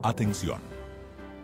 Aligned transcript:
Atención. 0.00 0.60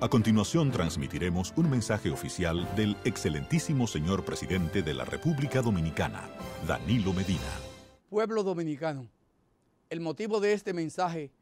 A 0.00 0.08
continuación 0.08 0.70
transmitiremos 0.70 1.52
un 1.56 1.68
mensaje 1.68 2.08
oficial 2.08 2.72
del 2.76 2.96
excelentísimo 3.04 3.88
señor 3.88 4.24
presidente 4.24 4.80
de 4.80 4.94
la 4.94 5.04
República 5.04 5.60
Dominicana, 5.60 6.30
Danilo 6.64 7.12
Medina. 7.12 7.50
Pueblo 8.08 8.44
dominicano, 8.44 9.08
el 9.90 9.98
motivo 10.00 10.38
de 10.38 10.52
este 10.52 10.72
mensaje 10.72 11.32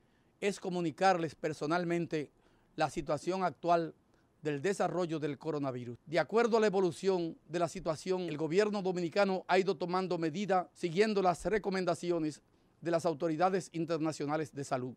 es 0.40 0.59
comunicarles 0.59 1.34
personalmente 1.34 2.30
la 2.77 2.88
situación 2.88 3.44
actual 3.44 3.94
del 4.40 4.62
desarrollo 4.62 5.18
del 5.18 5.36
coronavirus. 5.36 5.98
De 6.06 6.18
acuerdo 6.18 6.56
a 6.56 6.60
la 6.60 6.68
evolución 6.68 7.36
de 7.46 7.58
la 7.58 7.68
situación, 7.68 8.22
el 8.22 8.38
gobierno 8.38 8.80
dominicano 8.80 9.44
ha 9.48 9.58
ido 9.58 9.76
tomando 9.76 10.16
medidas 10.16 10.66
siguiendo 10.72 11.20
las 11.20 11.44
recomendaciones 11.44 12.40
de 12.80 12.90
las 12.90 13.04
autoridades 13.04 13.68
internacionales 13.74 14.54
de 14.54 14.64
salud. 14.64 14.94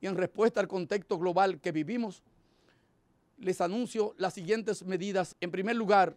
Y 0.00 0.06
en 0.06 0.16
respuesta 0.16 0.60
al 0.60 0.68
contexto 0.68 1.18
global 1.18 1.60
que 1.60 1.72
vivimos, 1.72 2.22
les 3.38 3.60
anuncio 3.60 4.14
las 4.18 4.34
siguientes 4.34 4.84
medidas. 4.84 5.36
En 5.40 5.50
primer 5.50 5.76
lugar, 5.76 6.16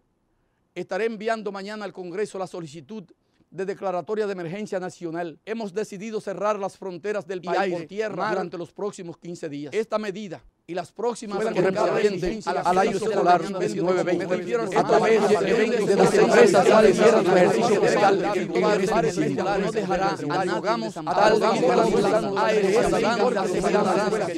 estaré 0.75 1.05
enviando 1.05 1.51
mañana 1.51 1.85
al 1.85 1.93
Congreso 1.93 2.37
la 2.37 2.47
solicitud 2.47 3.03
de 3.49 3.65
declaratoria 3.65 4.25
de 4.25 4.31
emergencia 4.31 4.79
nacional. 4.79 5.37
Hemos 5.45 5.73
decidido 5.73 6.21
cerrar 6.21 6.57
las 6.57 6.77
fronteras 6.77 7.27
del 7.27 7.41
país 7.41 7.73
por 7.73 7.85
tierra 7.85 8.29
durante 8.29 8.57
los 8.57 8.71
próximos 8.71 9.17
15 9.17 9.49
días. 9.49 9.73
Esta 9.73 9.99
medida 9.99 10.41
y 10.71 10.73
las 10.73 10.91
próximas 10.93 11.43
correspondientes 11.43 12.47
al 12.47 12.77
año 12.77 12.95
escolar 12.95 13.43
29-20 13.43 14.77
a 14.77 14.87
través 14.87 15.27
de 15.27 15.95
las 15.97 16.13
empresas 16.13 16.69
al 16.71 16.85
ejercicio 16.85 17.81
fiscal 17.81 19.61
no 19.61 19.71
dejará 19.71 20.09
a 20.11 20.45
nadie 20.45 20.61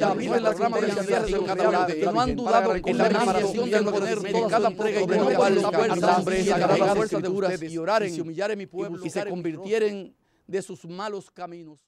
tal 0.00 0.18
viven 0.18 0.42
las 0.42 0.58
ramas 0.58 0.80
de 0.80 0.86
la 0.88 1.86
que 1.86 2.04
no 2.04 2.20
han 2.20 2.34
dudado 2.34 2.74
en 2.74 2.98
la 2.98 3.08
nación 3.08 3.70
de 3.70 3.82
poner 3.82 4.18
en 4.26 4.48
cada 4.48 4.70
y 4.70 6.44
la 6.44 6.94
fuerza 6.96 7.20
de 7.20 7.28
duras 7.28 7.62
y 7.62 7.78
oraren 7.78 8.12
y 8.12 8.20
humillaren 8.20 8.58
mi 8.58 8.66
pueblo 8.66 8.98
y 9.04 9.10
se 9.10 9.24
convirtieren 9.24 10.16
de 10.48 10.62
sus 10.62 10.84
malos 10.84 11.30
caminos. 11.30 11.78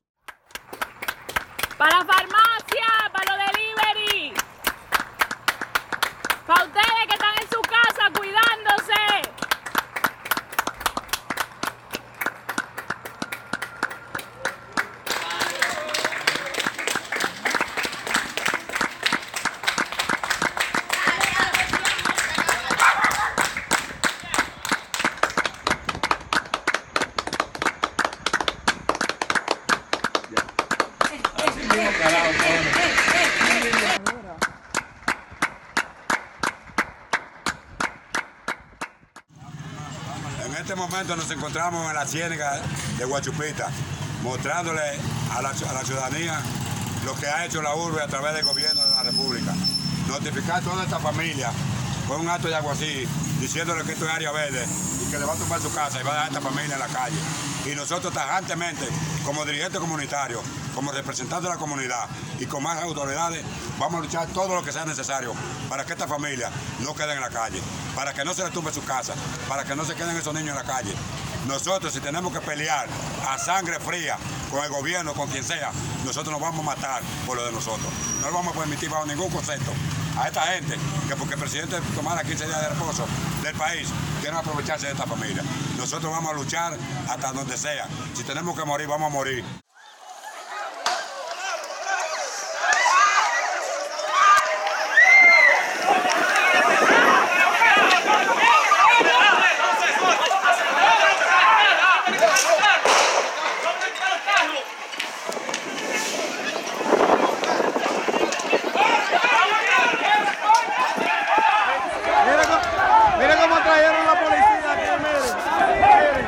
Para 1.76 2.02
farmacia, 2.06 3.10
para 3.12 3.36
lo 3.36 3.44
delivery. 3.44 4.32
Para 6.46 6.64
ustedes 6.64 7.06
que 7.06 7.14
están 7.14 7.34
en 7.42 7.50
su 7.50 7.60
casa 7.60 8.10
cuidándose. 8.18 9.36
En 40.56 40.62
este 40.62 40.74
momento 40.74 41.14
nos 41.16 41.30
encontramos 41.30 41.86
en 41.86 41.94
la 41.94 42.06
ciénaga 42.06 42.62
de 42.96 43.04
Guachupita, 43.04 43.68
mostrándole 44.22 44.80
a 45.30 45.42
la, 45.42 45.52
ciudadanía 45.52 46.40
lo 47.04 47.14
que 47.14 47.26
ha 47.26 47.44
hecho 47.44 47.60
la 47.60 47.74
urbe 47.74 48.00
a 48.00 48.06
través 48.06 48.32
del 48.32 48.46
gobierno 48.46 48.82
de 48.82 48.88
la 48.88 49.02
República. 49.02 49.52
Notificar 50.08 50.60
a 50.60 50.60
toda 50.62 50.84
esta 50.84 50.98
familia 50.98 51.50
con 52.08 52.22
un 52.22 52.30
acto 52.30 52.48
de 52.48 52.54
agua 52.54 52.72
así, 52.72 53.06
diciéndole 53.38 53.84
que 53.84 53.92
esto 53.92 54.06
es 54.06 54.10
área 54.10 54.32
verde 54.32 54.66
y 55.06 55.10
que 55.10 55.18
le 55.18 55.26
va 55.26 55.34
a 55.34 55.36
tomar 55.36 55.60
su 55.60 55.70
casa 55.74 56.00
y 56.00 56.04
va 56.04 56.12
a 56.12 56.14
dejar 56.14 56.24
a 56.24 56.28
esta 56.28 56.40
familia 56.40 56.74
en 56.74 56.80
la 56.80 56.88
calle. 56.88 57.18
Y 57.66 57.74
nosotros 57.74 58.14
tajantemente, 58.14 58.88
como 59.26 59.44
dirigentes 59.44 59.78
comunitarios, 59.78 60.40
como 60.76 60.92
representantes 60.92 61.48
de 61.48 61.54
la 61.54 61.58
comunidad 61.58 62.06
y 62.38 62.44
con 62.44 62.62
más 62.62 62.82
autoridades, 62.82 63.42
vamos 63.78 63.98
a 63.98 64.04
luchar 64.04 64.28
todo 64.28 64.54
lo 64.54 64.62
que 64.62 64.72
sea 64.72 64.84
necesario 64.84 65.32
para 65.70 65.86
que 65.86 65.94
esta 65.94 66.06
familia 66.06 66.50
no 66.80 66.94
quede 66.94 67.14
en 67.14 67.20
la 67.22 67.30
calle, 67.30 67.62
para 67.94 68.12
que 68.12 68.22
no 68.26 68.34
se 68.34 68.44
le 68.44 68.52
su 68.52 68.84
casa, 68.84 69.14
para 69.48 69.64
que 69.64 69.74
no 69.74 69.86
se 69.86 69.94
queden 69.94 70.14
esos 70.14 70.34
niños 70.34 70.50
en 70.50 70.56
la 70.56 70.64
calle. 70.64 70.94
Nosotros, 71.46 71.94
si 71.94 72.00
tenemos 72.00 72.30
que 72.30 72.40
pelear 72.40 72.88
a 73.26 73.38
sangre 73.38 73.80
fría 73.80 74.18
con 74.50 74.62
el 74.62 74.68
gobierno, 74.68 75.14
con 75.14 75.30
quien 75.30 75.44
sea, 75.44 75.72
nosotros 76.04 76.30
nos 76.32 76.42
vamos 76.42 76.60
a 76.60 76.76
matar 76.76 77.02
por 77.24 77.38
lo 77.38 77.46
de 77.46 77.52
nosotros. 77.52 77.90
No 78.20 78.28
lo 78.28 78.34
vamos 78.34 78.54
a 78.54 78.58
permitir 78.58 78.90
bajo 78.90 79.06
ningún 79.06 79.30
concepto 79.30 79.72
a 80.18 80.26
esta 80.28 80.42
gente 80.42 80.76
que 81.08 81.16
porque 81.16 81.34
el 81.34 81.40
presidente 81.40 81.78
tomara 81.94 82.22
15 82.22 82.46
días 82.46 82.60
de 82.60 82.68
reposo 82.68 83.06
del 83.42 83.54
país, 83.54 83.88
quieren 84.20 84.38
aprovecharse 84.38 84.86
de 84.86 84.92
esta 84.92 85.06
familia. 85.06 85.42
Nosotros 85.78 86.12
vamos 86.12 86.32
a 86.32 86.34
luchar 86.34 86.76
hasta 87.08 87.32
donde 87.32 87.56
sea. 87.56 87.88
Si 88.14 88.24
tenemos 88.24 88.58
que 88.58 88.64
morir, 88.66 88.86
vamos 88.88 89.10
a 89.10 89.14
morir. 89.14 89.42
Miren 113.18 113.38
cómo 113.38 113.56
trajeron 113.56 114.06
la 114.06 114.14
policía 114.20 114.72
aquí, 114.72 114.90
miren. 115.02 115.34
Miren. 115.80 116.26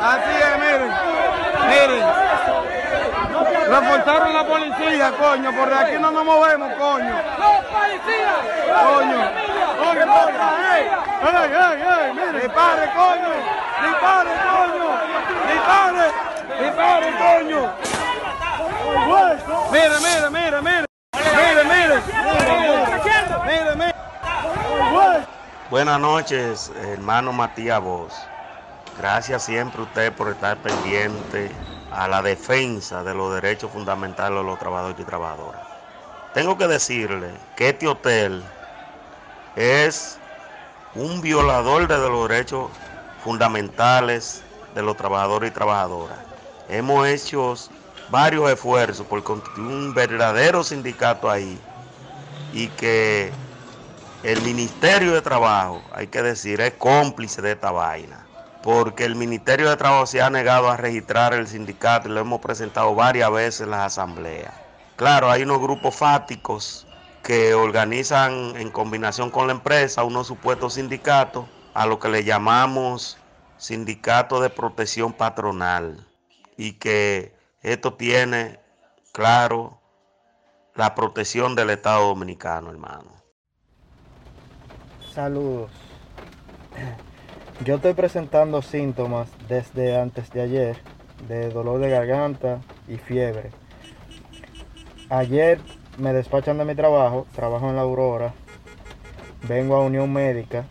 Así 0.00 0.34
es, 0.40 0.54
miren. 0.58 0.90
Miren. 1.68 2.02
Reforzaron 3.70 4.34
la 4.34 4.44
policía, 4.44 5.12
coño, 5.12 5.52
porque 5.56 5.74
aquí 5.74 5.98
no 6.00 6.10
nos 6.10 6.24
movemos, 6.24 6.72
coño. 6.74 7.14
¡Los 7.38 7.64
policías! 7.66 8.40
Coño. 8.66 9.30
Coño, 9.78 10.06
coño. 10.06 10.36
¡Ey, 10.74 10.90
ey, 11.22 11.52
ey! 11.52 11.82
ey 11.82 12.12
miren. 12.14 12.40
¡Dispare, 12.40 12.90
coño! 12.90 13.30
¡Dispare, 13.86 14.30
coño! 14.50 14.88
¡Dispare! 15.52 16.06
¡Dispare, 16.60 17.08
coño! 17.16 17.72
Mire, 19.70 19.96
mire, 20.00 20.30
mire, 20.30 20.60
mire. 20.62 20.86
Mire, 21.14 21.64
mire. 21.64 22.02
Mire, 23.46 23.76
mire. 23.76 23.94
Buenas 25.70 26.00
noches, 26.00 26.72
hermano 26.92 27.32
Matías 27.32 27.80
Voz. 27.80 28.12
Gracias 28.98 29.44
siempre 29.44 29.80
a 29.80 29.84
usted 29.84 30.12
por 30.12 30.28
estar 30.30 30.56
pendiente 30.56 31.52
a 31.90 32.08
la 32.08 32.22
defensa 32.22 33.04
de 33.04 33.14
los 33.14 33.34
derechos 33.34 33.72
fundamentales 33.72 34.38
de 34.38 34.44
los 34.44 34.58
trabajadores 34.58 35.00
y 35.00 35.04
trabajadoras. 35.04 35.62
Tengo 36.32 36.56
que 36.56 36.68
decirle 36.68 37.40
que 37.56 37.70
este 37.70 37.88
hotel 37.88 38.44
es 39.56 40.20
un 40.94 41.20
violador 41.20 41.88
de 41.88 41.98
los 41.98 42.28
derechos 42.28 42.70
fundamentales 43.18 44.44
de 44.72 44.82
los 44.82 44.96
trabajadores 44.96 45.50
y 45.50 45.54
trabajadoras. 45.54 46.24
Hemos 46.68 47.06
hecho 47.08 47.54
varios 48.08 48.50
esfuerzos 48.50 49.06
por 49.06 49.22
constituir 49.24 49.66
un 49.66 49.94
verdadero 49.94 50.64
sindicato 50.64 51.30
ahí 51.30 51.64
y 52.50 52.70
que 52.70 53.40
el 54.22 54.40
Ministerio 54.42 55.12
de 55.12 55.22
Trabajo, 55.22 55.90
hay 55.92 56.08
que 56.08 56.22
decir, 56.22 56.60
es 56.60 56.74
cómplice 56.74 57.42
de 57.42 57.52
esta 57.52 57.70
vaina, 57.72 58.29
porque 58.62 59.04
el 59.04 59.16
Ministerio 59.16 59.68
de 59.70 59.76
Trabajo 59.76 60.06
se 60.06 60.20
ha 60.20 60.30
negado 60.30 60.68
a 60.68 60.76
registrar 60.76 61.32
el 61.34 61.46
sindicato 61.46 62.08
y 62.08 62.12
lo 62.12 62.20
hemos 62.20 62.40
presentado 62.40 62.94
varias 62.94 63.30
veces 63.32 63.60
en 63.62 63.70
las 63.70 63.86
asambleas. 63.86 64.54
Claro, 64.96 65.30
hay 65.30 65.42
unos 65.42 65.60
grupos 65.60 65.96
fáticos 65.96 66.86
que 67.22 67.54
organizan 67.54 68.56
en 68.56 68.70
combinación 68.70 69.30
con 69.30 69.46
la 69.46 69.52
empresa 69.52 70.04
unos 70.04 70.26
supuestos 70.26 70.74
sindicatos 70.74 71.46
a 71.74 71.86
lo 71.86 71.98
que 71.98 72.08
le 72.08 72.24
llamamos 72.24 73.18
sindicato 73.56 74.40
de 74.40 74.50
protección 74.50 75.12
patronal 75.12 76.06
y 76.56 76.74
que 76.74 77.34
esto 77.62 77.94
tiene, 77.94 78.60
claro, 79.12 79.80
la 80.74 80.94
protección 80.94 81.54
del 81.54 81.70
Estado 81.70 82.06
Dominicano, 82.08 82.70
hermano. 82.70 83.12
Saludos. 84.98 85.72
Yo 87.62 87.74
estoy 87.74 87.92
presentando 87.92 88.62
síntomas 88.62 89.28
desde 89.46 90.00
antes 90.00 90.30
de 90.32 90.40
ayer 90.40 90.76
de 91.28 91.50
dolor 91.50 91.78
de 91.78 91.90
garganta 91.90 92.60
y 92.88 92.96
fiebre. 92.96 93.50
Ayer 95.10 95.60
me 95.98 96.14
despachan 96.14 96.56
de 96.56 96.64
mi 96.64 96.74
trabajo, 96.74 97.26
trabajo 97.34 97.68
en 97.68 97.76
la 97.76 97.82
Aurora, 97.82 98.32
vengo 99.46 99.76
a 99.76 99.84
Unión 99.84 100.10
Médica 100.10 100.64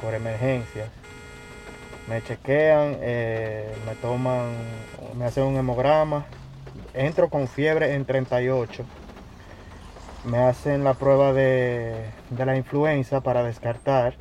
por 0.00 0.14
emergencias, 0.14 0.88
me 2.08 2.22
chequean, 2.22 2.98
eh, 3.00 3.74
me 3.84 3.96
toman, 3.96 4.52
me 5.16 5.24
hacen 5.24 5.42
un 5.42 5.56
hemograma, 5.56 6.24
entro 6.94 7.30
con 7.30 7.48
fiebre 7.48 7.94
en 7.94 8.04
38 8.04 8.84
me 10.24 10.38
hacen 10.38 10.84
la 10.84 10.94
prueba 10.94 11.32
de, 11.32 11.94
de 12.30 12.46
la 12.46 12.56
influenza 12.56 13.22
para 13.22 13.42
descartar, 13.42 14.14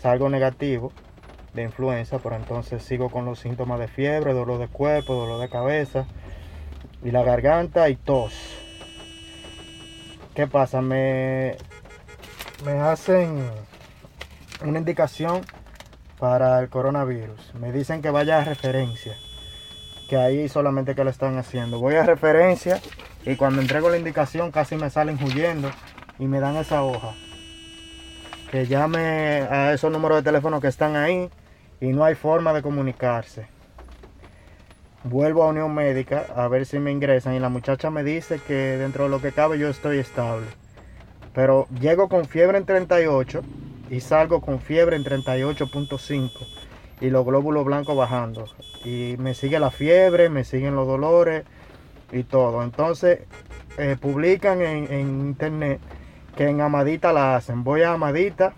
salgo 0.00 0.28
negativo 0.28 0.90
de 1.54 1.62
influenza, 1.62 2.18
pero 2.18 2.36
entonces 2.36 2.82
sigo 2.82 3.10
con 3.10 3.24
los 3.24 3.40
síntomas 3.40 3.80
de 3.80 3.88
fiebre, 3.88 4.32
dolor 4.32 4.58
de 4.58 4.68
cuerpo, 4.68 5.14
dolor 5.14 5.40
de 5.40 5.48
cabeza 5.48 6.06
y 7.02 7.10
la 7.10 7.22
garganta 7.22 7.88
y 7.88 7.96
tos. 7.96 8.32
¿Qué 10.34 10.46
pasa? 10.46 10.80
Me, 10.80 11.56
me 12.64 12.72
hacen 12.72 13.50
una 14.64 14.78
indicación 14.78 15.42
para 16.18 16.60
el 16.60 16.68
coronavirus. 16.68 17.54
Me 17.54 17.72
dicen 17.72 18.02
que 18.02 18.10
vaya 18.10 18.38
a 18.38 18.44
referencia, 18.44 19.16
que 20.08 20.16
ahí 20.16 20.48
solamente 20.48 20.94
que 20.94 21.02
lo 21.02 21.10
están 21.10 21.36
haciendo. 21.38 21.80
Voy 21.80 21.96
a 21.96 22.04
referencia 22.04 22.80
y 23.24 23.36
cuando 23.36 23.60
entrego 23.60 23.90
la 23.90 23.98
indicación 23.98 24.50
casi 24.52 24.76
me 24.76 24.90
salen 24.90 25.18
huyendo 25.22 25.70
y 26.18 26.26
me 26.26 26.40
dan 26.40 26.56
esa 26.56 26.82
hoja. 26.82 27.14
Que 28.50 28.66
llame 28.66 29.42
a 29.50 29.72
esos 29.72 29.90
números 29.90 30.18
de 30.18 30.22
teléfono 30.22 30.60
que 30.60 30.68
están 30.68 30.96
ahí 30.96 31.30
y 31.80 31.88
no 31.88 32.04
hay 32.04 32.14
forma 32.14 32.52
de 32.52 32.62
comunicarse. 32.62 33.46
Vuelvo 35.02 35.42
a 35.42 35.48
Unión 35.48 35.74
Médica 35.74 36.26
a 36.36 36.46
ver 36.48 36.66
si 36.66 36.78
me 36.78 36.92
ingresan 36.92 37.34
y 37.34 37.40
la 37.40 37.48
muchacha 37.48 37.90
me 37.90 38.04
dice 38.04 38.38
que 38.46 38.54
dentro 38.54 39.04
de 39.04 39.10
lo 39.10 39.22
que 39.22 39.32
cabe 39.32 39.58
yo 39.58 39.68
estoy 39.68 39.98
estable. 39.98 40.46
Pero 41.32 41.66
llego 41.80 42.08
con 42.08 42.26
fiebre 42.26 42.58
en 42.58 42.66
38 42.66 43.40
y 43.88 44.00
salgo 44.00 44.42
con 44.42 44.60
fiebre 44.60 44.96
en 44.96 45.04
38.5 45.04 46.30
y 47.00 47.08
los 47.08 47.24
glóbulos 47.24 47.64
blancos 47.64 47.96
bajando. 47.96 48.44
Y 48.84 49.16
me 49.18 49.32
sigue 49.32 49.58
la 49.58 49.70
fiebre, 49.70 50.28
me 50.28 50.44
siguen 50.44 50.76
los 50.76 50.86
dolores 50.86 51.44
y 52.12 52.24
todo. 52.24 52.62
Entonces 52.62 53.20
eh, 53.78 53.96
publican 53.98 54.60
en, 54.60 54.92
en 54.92 55.20
internet 55.20 55.80
que 56.36 56.46
en 56.46 56.60
Amadita 56.60 57.14
la 57.14 57.36
hacen. 57.36 57.64
Voy 57.64 57.82
a 57.82 57.94
Amadita, 57.94 58.52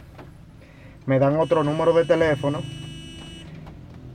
me 1.07 1.21
dan 1.21 1.37
otro 1.37 1.63
número 1.63 1.93
de 1.93 2.05
teléfono 2.05 2.63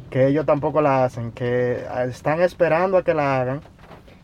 que 0.10 0.28
ellos 0.28 0.46
tampoco 0.46 0.82
la 0.82 1.04
hacen, 1.04 1.32
que 1.32 1.86
están 2.08 2.42
esperando 2.42 2.98
a 2.98 3.04
que 3.04 3.14
la 3.14 3.42
hagan, 3.42 3.62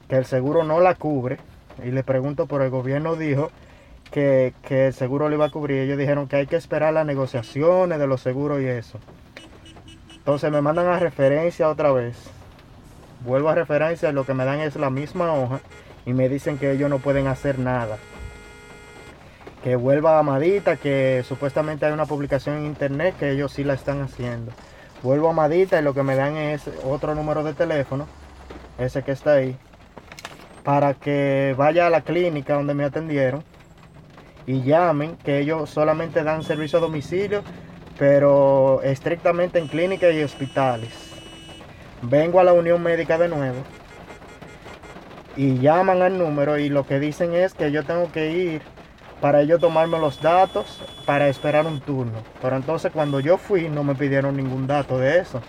que 0.08 0.16
el 0.16 0.26
seguro 0.26 0.64
no 0.64 0.80
la 0.80 0.96
cubre. 0.96 1.38
Y 1.84 1.92
le 1.92 2.04
pregunto, 2.04 2.46
por 2.46 2.62
el 2.62 2.70
gobierno 2.70 3.16
dijo 3.16 3.52
que, 4.12 4.54
que 4.62 4.88
el 4.88 4.94
seguro 4.94 5.28
lo 5.30 5.36
iba 5.36 5.46
a 5.46 5.52
cubrir. 5.52 5.80
Ellos 5.80 5.98
dijeron 5.98 6.28
que 6.28 6.38
hay 6.38 6.48
que 6.48 6.56
esperar 6.56 6.94
las 6.94 7.06
negociaciones 7.06 8.00
de 8.00 8.08
los 8.08 8.22
seguros 8.22 8.62
y 8.62 8.66
eso. 8.66 9.00
Entonces 10.16 10.52
me 10.52 10.62
mandan 10.62 10.88
a 10.88 11.00
referencia 11.00 11.68
otra 11.68 11.92
vez. 11.92 12.16
Vuelvo 13.26 13.50
a 13.50 13.56
referencia 13.56 14.10
y 14.10 14.14
lo 14.14 14.26
que 14.26 14.34
me 14.34 14.46
dan 14.46 14.60
es 14.60 14.76
la 14.76 14.90
misma 14.90 15.34
hoja 15.34 15.60
y 16.06 16.14
me 16.14 16.30
dicen 16.30 16.58
que 16.58 16.72
ellos 16.72 16.90
no 16.90 17.00
pueden 17.00 17.28
hacer 17.28 17.60
nada. 17.60 17.98
Que 19.64 19.76
vuelva 19.76 20.18
a 20.18 20.20
Amadita, 20.20 20.76
que 20.76 21.24
supuestamente 21.28 21.86
hay 21.86 21.94
una 21.94 22.06
publicación 22.06 22.58
en 22.58 22.66
internet 22.66 23.16
que 23.18 23.32
ellos 23.32 23.54
sí 23.54 23.64
la 23.64 23.74
están 23.74 24.02
haciendo. 24.02 24.52
Vuelvo 25.04 25.30
a 25.30 25.34
Madita 25.34 25.78
y 25.78 25.84
lo 25.84 25.94
que 25.94 26.02
me 26.02 26.16
dan 26.16 26.38
es 26.38 26.70
otro 26.86 27.14
número 27.14 27.44
de 27.44 27.54
teléfono, 27.54 28.08
ese 28.78 29.04
que 29.04 29.12
está 29.12 29.34
ahí, 29.34 29.58
para 30.64 30.94
que 30.94 31.54
vaya 31.58 31.88
a 31.88 31.90
la 31.90 32.02
clínica 32.02 32.54
donde 32.54 32.74
me 32.74 32.86
atendieron 32.86 33.44
y 34.48 34.62
llamen, 34.62 35.18
que 35.18 35.40
ellos 35.40 35.70
solamente 35.70 36.24
dan 36.24 36.42
servicio 36.44 36.80
a 36.80 36.82
domicilio, 36.82 37.44
pero 38.00 38.82
estrictamente 38.82 39.60
en 39.60 39.68
clínicas 39.68 40.14
y 40.14 40.24
hospitales. 40.24 40.94
Vengo 42.02 42.40
a 42.40 42.46
la 42.46 42.54
Unión 42.54 42.82
Médica 42.82 43.18
de 43.18 43.28
nuevo 43.28 43.60
y 45.36 45.60
llaman 45.60 46.02
al 46.02 46.18
número 46.18 46.58
y 46.58 46.70
lo 46.70 46.88
que 46.88 47.02
dicen 47.02 47.34
es 47.34 47.54
que 47.54 47.74
yo 47.74 47.84
tengo 47.84 48.10
que 48.14 48.32
ir 48.32 48.62
para 49.24 49.40
ellos 49.40 49.62
tomarme 49.62 49.98
los 50.00 50.22
datos 50.22 50.82
para 51.06 51.30
esperar 51.30 51.66
un 51.66 51.80
turno. 51.80 52.20
Pero 52.42 52.58
entonces 52.58 52.92
cuando 52.92 53.22
yo 53.22 53.38
fui 53.38 53.70
no 53.70 53.82
me 53.86 53.96
pidieron 53.96 54.36
ningún 54.36 54.68
dato 54.68 54.98
de 54.98 55.20
eso. 55.20 55.42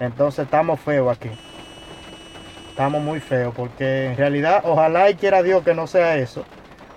Entonces 0.00 0.46
estamos 0.46 0.80
feos 0.80 1.14
aquí. 1.14 1.28
Estamos 2.70 3.02
muy 3.02 3.20
feos 3.20 3.52
porque 3.54 4.06
en 4.06 4.16
realidad 4.16 4.62
ojalá 4.64 5.10
y 5.10 5.14
quiera 5.16 5.42
Dios 5.42 5.62
que 5.62 5.74
no 5.74 5.86
sea 5.86 6.16
eso. 6.16 6.46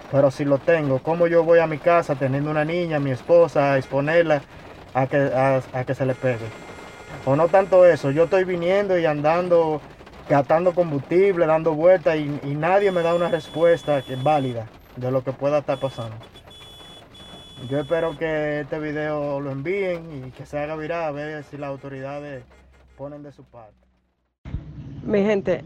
Pero 0.09 0.31
si 0.31 0.45
lo 0.45 0.57
tengo, 0.57 0.99
¿cómo 0.99 1.27
yo 1.27 1.43
voy 1.43 1.59
a 1.59 1.67
mi 1.67 1.79
casa 1.79 2.15
teniendo 2.15 2.49
una 2.49 2.63
niña, 2.63 2.97
mi 3.01 3.11
esposa, 3.11 3.73
a 3.73 3.77
exponerla 3.77 4.43
a 4.93 5.05
que, 5.07 5.17
a, 5.17 5.83
que 5.83 5.93
se 5.93 6.05
le 6.05 6.15
pegue? 6.15 6.47
O 7.25 7.35
no 7.35 7.49
tanto 7.49 7.85
eso, 7.85 8.11
yo 8.11 8.23
estoy 8.23 8.45
viniendo 8.45 8.97
y 8.97 9.05
andando, 9.05 9.81
gastando 10.29 10.73
combustible, 10.73 11.45
dando 11.45 11.73
vueltas 11.73 12.15
y, 12.15 12.39
y 12.43 12.55
nadie 12.55 12.89
me 12.89 13.01
da 13.01 13.13
una 13.13 13.27
respuesta 13.27 14.01
válida 14.23 14.69
de 14.97 15.11
lo 15.11 15.23
que 15.23 15.31
pueda 15.31 15.59
estar 15.59 15.79
pasando. 15.79 16.15
Yo 17.69 17.79
espero 17.79 18.17
que 18.17 18.61
este 18.61 18.79
video 18.79 19.39
lo 19.39 19.51
envíen 19.51 20.25
y 20.27 20.31
que 20.31 20.45
se 20.45 20.59
haga 20.59 20.75
viral 20.75 21.03
a 21.03 21.11
ver 21.11 21.43
si 21.43 21.57
las 21.57 21.69
autoridades 21.69 22.43
ponen 22.97 23.23
de 23.23 23.31
su 23.31 23.43
parte. 23.43 23.75
Mi 25.03 25.23
gente, 25.23 25.63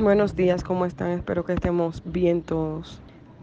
buenos 0.00 0.34
días, 0.34 0.64
¿cómo 0.64 0.84
están? 0.86 1.10
Espero 1.10 1.44
que 1.44 1.52
estemos 1.52 2.02
bien 2.04 2.42
todos. 2.42 3.00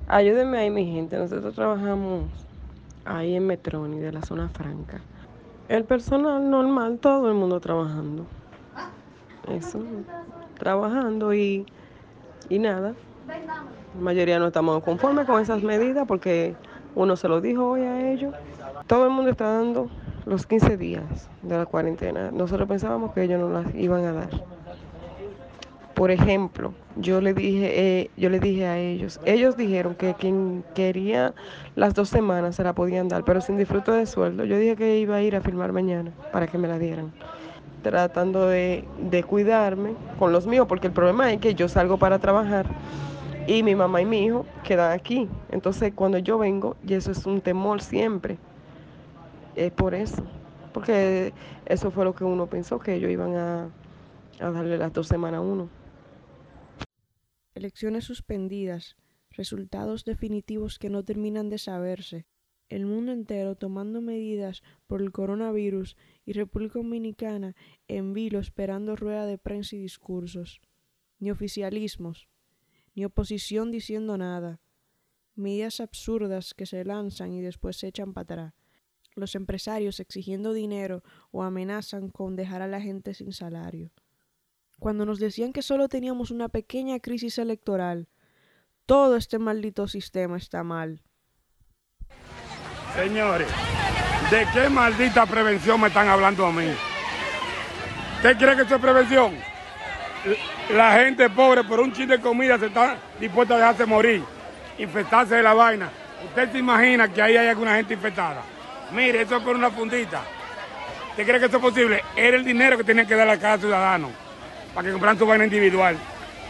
Ayúdenme 0.08 0.58
ahí, 0.58 0.70
mi 0.70 0.86
gente. 0.86 1.18
Nosotros 1.18 1.56
trabajamos 1.56 2.26
ahí 3.06 3.36
en 3.36 3.48
Metroni, 3.48 4.00
de 4.00 4.12
la 4.12 4.22
zona 4.22 4.50
franca. 4.50 5.02
El 5.68 5.84
personal 5.86 6.50
normal, 6.50 7.00
todo 7.00 7.30
el 7.30 7.36
mundo 7.36 7.60
trabajando. 7.60 8.26
Eso, 9.48 9.84
trabajando 10.58 11.34
y, 11.34 11.66
y 12.50 12.60
nada. 12.60 12.94
La 13.96 14.02
mayoría 14.02 14.40
no 14.40 14.48
estamos 14.48 14.84
conformes 14.84 15.26
con 15.26 15.42
esas 15.42 15.64
medidas 15.64 16.06
porque 16.08 16.56
uno 16.96 17.16
se 17.16 17.28
lo 17.28 17.42
dijo 17.42 17.72
hoy 17.72 17.82
a 17.82 18.12
ellos. 18.12 18.34
Todo 18.88 19.06
el 19.06 19.12
mundo 19.12 19.32
está 19.32 19.46
dando 19.52 19.90
los 20.26 20.46
15 20.46 20.78
días 20.78 21.30
de 21.42 21.58
la 21.58 21.66
cuarentena. 21.66 22.32
Nosotros 22.32 22.68
pensábamos 22.68 23.14
que 23.14 23.24
ellos 23.24 23.40
no 23.40 23.50
las 23.50 23.74
iban 23.76 24.06
a 24.06 24.14
dar. 24.14 24.30
Por 25.96 26.12
ejemplo, 26.12 26.74
yo 26.96 27.20
le 27.20 27.34
dije, 27.34 28.00
eh, 28.02 28.12
yo 28.16 28.30
le 28.30 28.40
dije 28.40 28.66
a 28.68 28.78
ellos, 28.78 29.20
ellos 29.26 29.58
dijeron 29.58 29.96
que 29.96 30.14
quien 30.14 30.64
quería 30.74 31.34
las 31.76 31.94
dos 31.94 32.08
semanas 32.08 32.56
se 32.56 32.64
la 32.64 32.74
podían 32.74 33.10
dar, 33.10 33.26
pero 33.26 33.42
sin 33.42 33.58
disfrute 33.58 33.92
de 33.92 34.06
sueldo. 34.06 34.46
Yo 34.46 34.58
dije 34.58 34.78
que 34.78 34.98
iba 35.00 35.16
a 35.16 35.22
ir 35.22 35.36
a 35.36 35.42
firmar 35.42 35.74
mañana 35.74 36.12
para 36.32 36.48
que 36.48 36.58
me 36.58 36.68
la 36.68 36.80
dieran 36.80 37.12
tratando 37.82 38.48
de, 38.48 38.84
de, 39.10 39.24
cuidarme 39.24 39.94
con 40.18 40.34
los 40.34 40.46
míos, 40.46 40.66
porque 40.68 40.88
el 40.88 40.94
problema 40.94 41.32
es 41.32 41.40
que 41.40 41.56
yo 41.56 41.70
salgo 41.70 41.98
para 41.98 42.20
trabajar 42.20 42.66
y 43.50 43.64
mi 43.64 43.74
mamá 43.74 44.00
y 44.00 44.06
mi 44.06 44.26
hijo 44.26 44.46
quedan 44.64 44.92
aquí. 44.92 45.28
Entonces 45.50 45.92
cuando 45.96 46.20
yo 46.20 46.38
vengo, 46.38 46.78
y 46.86 46.94
eso 46.94 47.12
es 47.12 47.26
un 47.26 47.42
temor 47.42 47.82
siempre, 47.82 48.38
es 49.56 49.72
por 49.72 49.96
eso, 49.96 50.24
porque 50.72 51.34
eso 51.66 51.90
fue 51.90 52.06
lo 52.06 52.14
que 52.14 52.24
uno 52.24 52.48
pensó, 52.48 52.80
que 52.80 52.94
ellos 52.94 53.10
iban 53.10 53.36
a, 53.36 53.72
a 54.40 54.52
darle 54.52 54.78
las 54.78 54.94
dos 54.94 55.08
semanas 55.08 55.40
a 55.40 55.42
uno. 55.42 55.68
Elecciones 57.56 58.04
suspendidas, 58.04 58.96
resultados 59.32 60.06
definitivos 60.06 60.78
que 60.78 60.92
no 60.92 61.04
terminan 61.04 61.50
de 61.50 61.58
saberse, 61.58 62.28
el 62.70 62.86
mundo 62.86 63.12
entero 63.12 63.56
tomando 63.56 64.00
medidas 64.00 64.62
por 64.86 65.02
el 65.02 65.12
coronavirus 65.12 65.98
y 66.24 66.34
República 66.34 66.78
Dominicana 66.78 67.56
en 67.88 68.14
vilo 68.14 68.38
esperando 68.38 68.96
rueda 68.96 69.26
de 69.26 69.40
prensa 69.40 69.76
y 69.76 69.80
discursos, 69.80 70.62
ni 71.18 71.32
oficialismos, 71.32 72.30
ni 73.00 73.06
oposición 73.06 73.72
diciendo 73.72 74.18
nada, 74.18 74.60
medidas 75.34 75.80
absurdas 75.80 76.54
que 76.54 76.66
se 76.66 76.84
lanzan 76.84 77.32
y 77.32 77.40
después 77.40 77.78
se 77.78 77.88
echan 77.88 78.12
para 78.12 78.24
atrás, 78.24 78.54
los 79.16 79.36
empresarios 79.36 80.02
exigiendo 80.02 80.52
dinero 80.52 81.02
o 81.32 81.44
amenazan 81.44 82.10
con 82.10 82.36
dejar 82.36 82.62
a 82.62 82.68
la 82.68 82.82
gente 82.82 83.14
sin 83.14 83.32
salario. 83.32 83.94
Cuando 84.80 85.06
nos 85.06 85.18
decían 85.18 85.54
que 85.54 85.62
solo 85.62 85.88
teníamos 85.88 86.30
una 86.30 86.50
pequeña 86.50 87.00
crisis 87.00 87.38
electoral, 87.38 88.10
todo 88.86 89.16
este 89.16 89.40
maldito 89.40 89.88
sistema 89.88 90.36
está 90.36 90.66
mal. 90.66 91.02
Señores, 92.96 93.48
¿de 94.30 94.46
qué 94.54 94.68
maldita 94.68 95.26
prevención 95.26 95.80
me 95.80 95.88
están 95.88 96.10
hablando 96.10 96.46
a 96.46 96.52
mí? 96.52 96.68
¿Usted 98.18 98.38
cree 98.38 98.58
que 98.58 98.64
es 98.64 98.82
prevención? 98.82 99.49
La 100.70 100.94
gente 100.94 101.30
pobre 101.30 101.64
por 101.64 101.80
un 101.80 101.94
chin 101.94 102.08
de 102.08 102.20
comida 102.20 102.58
se 102.58 102.68
está 102.68 102.98
dispuesta 103.20 103.56
a 103.56 103.58
dejarse 103.58 103.86
morir, 103.86 104.24
infectarse 104.78 105.36
de 105.36 105.44
la 105.44 105.54
vaina. 105.54 105.90
¿Usted 106.26 106.52
se 106.52 106.58
imagina 106.58 107.08
que 107.12 107.22
ahí 107.22 107.38
hay 107.38 107.48
alguna 107.48 107.76
gente 107.76 107.94
infectada? 107.94 108.42
Mire, 108.92 109.22
eso 109.22 109.38
es 109.38 109.44
por 109.44 109.56
una 109.56 109.70
fundita. 109.70 110.22
¿Usted 111.12 111.26
cree 111.26 111.40
que 111.40 111.46
eso 111.46 111.58
es 111.58 111.62
posible? 111.62 112.04
Era 112.16 112.38
el 112.38 112.44
dinero 112.44 112.78
que 112.78 112.84
tenían 112.84 113.08
que 113.08 113.16
dar 113.16 113.30
a 113.30 113.40
cada 113.40 113.58
ciudadano 113.58 114.10
para 114.74 114.86
que 114.86 114.92
compraran 114.92 115.18
su 115.18 115.26
vaina 115.26 115.46
individual. 115.46 115.98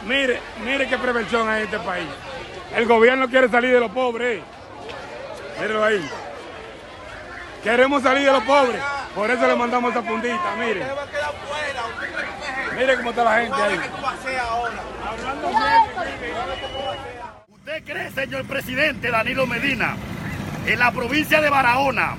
Mire, 0.06 0.40
mire 0.64 0.88
qué 0.88 0.98
prevención 0.98 1.48
hay 1.50 1.62
en 1.62 1.66
este 1.66 1.80
país. 1.80 2.08
El 2.76 2.86
gobierno 2.86 3.28
quiere 3.30 3.50
salir 3.50 3.72
de 3.72 3.80
los 3.80 3.92
pobres. 3.92 4.42
Mírelo 5.60 5.84
ahí. 5.84 6.10
Queremos 7.64 8.02
salir 8.04 8.26
de 8.26 8.32
los 8.32 8.44
pobres. 8.44 8.82
Por 9.14 9.30
eso 9.30 9.48
le 9.48 9.56
mandamos 9.56 9.92
esa 9.92 10.02
fundita, 10.04 10.56
mire. 10.58 10.84
Mire 12.80 12.96
cómo 12.96 13.10
está 13.10 13.24
la 13.26 13.42
gente 13.42 13.62
ahí. 13.62 13.80
¿Usted 17.50 17.84
cree 17.84 18.12
señor 18.12 18.46
presidente 18.46 19.12
Danilo 19.12 19.46
Medina, 19.46 19.98
en 20.66 20.80
la 20.80 20.90
provincia 20.94 21.42
de 21.42 21.50
Barahona, 21.50 22.16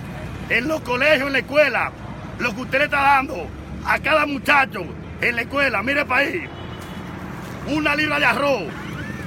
en 0.50 0.69
los 0.69 0.83
colegios, 0.83 1.29
en 1.29 1.33
la 1.33 1.38
escuela, 1.38 1.93
lo 2.38 2.55
que 2.55 2.61
usted 2.61 2.79
le 2.79 2.85
está 2.85 3.00
dando 3.00 3.49
a 3.87 3.99
cada 4.00 4.26
muchacho 4.26 4.85
en 5.23 5.37
la 5.37 5.43
escuela, 5.43 5.83
mire 5.83 6.05
país, 6.05 6.43
una 7.69 7.97
libra 7.97 8.19
de 8.19 8.26
arroz, 8.26 8.64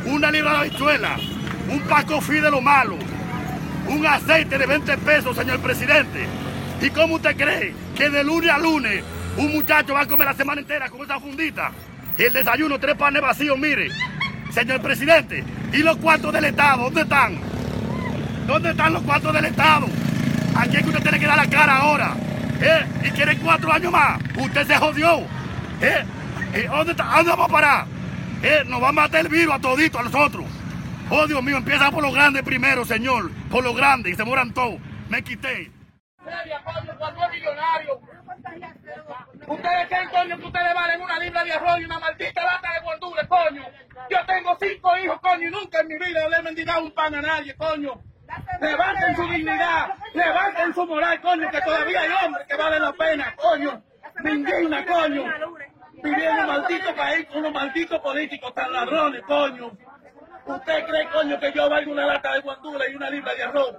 una 0.05 0.29
libra 0.29 0.51
de 0.51 0.57
habichuela, 0.57 1.17
un 1.67 1.81
paco 1.81 2.21
fi 2.21 2.41
de 2.41 2.51
lo 2.51 2.61
malo, 2.61 2.97
un 3.87 4.05
aceite 4.05 4.59
de 4.59 4.67
20 4.67 4.97
pesos, 4.99 5.35
señor 5.35 5.59
presidente. 5.61 6.27
¿Y 6.79 6.91
cómo 6.91 7.15
usted 7.15 7.35
cree 7.35 7.73
que 7.95 8.11
de 8.11 8.23
lunes 8.23 8.51
a 8.51 8.59
lunes 8.59 9.03
un 9.37 9.53
muchacho 9.53 9.93
va 9.93 10.01
a 10.01 10.07
comer 10.07 10.27
la 10.27 10.33
semana 10.33 10.61
entera 10.61 10.89
con 10.89 11.01
esa 11.01 11.19
fundita? 11.19 11.71
El 12.17 12.33
desayuno, 12.33 12.79
tres 12.79 12.95
panes 12.95 13.21
vacíos, 13.21 13.57
mire. 13.57 13.89
Señor 14.51 14.81
presidente, 14.81 15.43
¿y 15.71 15.77
los 15.77 15.97
cuartos 15.97 16.31
del 16.31 16.45
Estado? 16.45 16.83
¿Dónde 16.83 17.01
están? 17.01 17.39
¿Dónde 18.45 18.69
están 18.69 18.93
los 18.93 19.01
cuartos 19.01 19.33
del 19.33 19.45
Estado? 19.45 19.87
Aquí 20.55 20.77
es 20.77 20.83
que 20.83 20.89
usted 20.89 21.01
tiene 21.01 21.19
que 21.19 21.25
dar 21.25 21.37
la 21.37 21.49
cara 21.49 21.77
ahora. 21.77 22.15
¿Eh? 22.61 22.85
¿Y 23.05 23.09
quiere 23.11 23.37
cuatro 23.37 23.73
años 23.73 23.91
más? 23.91 24.21
Usted 24.37 24.67
se 24.67 24.75
jodió. 24.75 25.21
¿Eh? 25.81 26.05
¿Y 26.55 26.67
¿Dónde, 26.67 26.91
está? 26.91 27.03
¿Dónde 27.03 27.31
vamos 27.31 27.49
a 27.49 27.51
parar? 27.51 27.85
¿Eh? 28.43 28.63
Nos 28.67 28.81
va 28.81 28.89
a 28.89 28.91
matar 28.91 29.21
el 29.21 29.27
virus 29.29 29.55
a 29.55 29.59
todito, 29.59 29.99
a 29.99 30.03
nosotros. 30.03 30.45
Oh, 31.09 31.27
Dios 31.27 31.43
mío, 31.43 31.57
empieza 31.57 31.91
por 31.91 32.03
los 32.03 32.13
grandes 32.13 32.43
primero, 32.43 32.85
señor. 32.85 33.31
Por 33.49 33.63
los 33.63 33.75
grandes, 33.75 34.13
y 34.13 34.15
se 34.15 34.23
mueran 34.23 34.53
todos. 34.53 34.79
Me 35.09 35.23
quité. 35.23 35.71
Ustedes 39.47 39.87
creen, 39.87 40.09
coño, 40.09 40.37
que 40.37 40.45
ustedes 40.45 40.73
valen 40.73 41.01
una 41.01 41.19
libra 41.19 41.43
de 41.43 41.51
arroz 41.51 41.79
y 41.79 41.85
una 41.85 41.99
maldita 41.99 42.43
lata 42.43 42.73
de 42.73 42.79
guandules, 42.81 43.27
coño. 43.27 43.63
Yo 44.09 44.17
tengo 44.25 44.57
cinco 44.59 44.97
hijos, 44.97 45.19
coño, 45.21 45.47
y 45.47 45.51
nunca 45.51 45.79
en 45.81 45.87
mi 45.87 45.95
vida 45.95 46.29
le 46.29 46.37
he 46.37 46.41
mendigado 46.41 46.83
un 46.83 46.91
pan 46.91 47.15
a 47.15 47.21
nadie, 47.21 47.55
coño. 47.55 48.01
Levanten 48.61 49.15
su 49.15 49.27
dignidad, 49.27 49.95
levanten 50.13 50.73
su 50.73 50.85
moral, 50.85 51.21
coño, 51.21 51.49
que 51.51 51.61
todavía 51.61 52.01
hay 52.01 52.09
hombres 52.25 52.47
que 52.47 52.55
valen 52.55 52.81
la 52.81 52.93
pena, 52.93 53.35
coño. 53.35 53.83
Me 54.23 54.31
indigna, 54.31 54.85
coño. 54.85 55.23
Vivir 56.03 56.23
en 56.23 56.39
un 56.39 56.47
maldito 56.47 56.95
país 56.95 57.27
con 57.27 57.37
unos 57.37 57.53
malditos 57.53 57.99
políticos 58.01 58.53
tan 58.53 58.71
ladrones, 58.71 59.21
coño. 59.23 59.71
¿Usted 60.45 60.85
cree, 60.85 61.09
coño, 61.09 61.39
que 61.39 61.51
yo 61.53 61.69
valgo 61.69 61.91
una 61.91 62.05
lata 62.05 62.33
de 62.33 62.41
guandules 62.41 62.89
y 62.91 62.95
una 62.95 63.09
libra 63.09 63.33
de 63.35 63.43
arroz? 63.43 63.75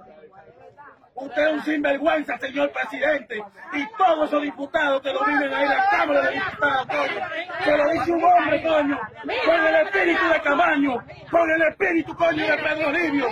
Usted 1.15 1.47
es 1.47 1.53
un 1.53 1.63
sinvergüenza, 1.63 2.37
señor 2.39 2.71
presidente. 2.71 3.41
Y 3.73 3.85
todos 3.97 4.27
esos 4.27 4.41
diputados 4.41 5.01
que 5.01 5.13
lo 5.13 5.23
viven 5.23 5.53
ahí 5.53 5.63
en 5.63 5.69
la 5.69 5.89
Cámara 5.89 6.21
de 6.23 6.31
Diputados, 6.33 6.87
coño. 6.87 7.27
Se 7.63 7.77
lo 7.77 7.89
dice 7.89 8.11
un 8.11 8.23
hombre, 8.23 8.63
coño. 8.63 8.99
Con 9.45 9.65
el 9.65 9.75
espíritu 9.75 10.27
de 10.27 10.41
Camaño. 10.41 10.97
Con 11.31 11.51
el 11.51 11.61
espíritu, 11.61 12.15
coño, 12.15 12.45
de 12.45 12.57
Pedro 12.57 12.91
Livio. 12.91 13.27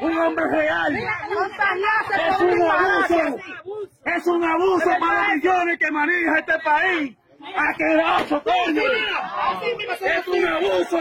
Un 0.00 0.18
hombre 0.18 0.48
real. 0.48 0.96
Es 0.96 2.40
un 2.40 2.62
abuso. 2.62 3.36
Es 4.04 4.26
un 4.26 4.44
abuso 4.44 4.90
para 5.00 5.34
millones 5.34 5.78
que 5.78 5.90
maneja 5.90 6.38
este 6.38 6.58
país. 6.58 7.16
¡Asqueroso, 7.56 8.42
coño! 8.42 8.82
¡Es 10.00 10.28
un 10.28 10.46
abuso! 10.46 11.00